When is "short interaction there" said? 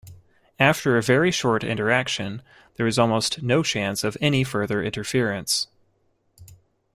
1.29-2.87